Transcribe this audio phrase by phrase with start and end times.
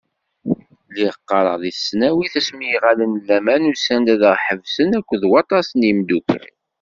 [0.89, 6.47] Lliɣ qqareɣ di tesnawit, asmi iɣallen n laman usan-d ad aɣ-ḥebsen akked waṭas n yimeddukkal.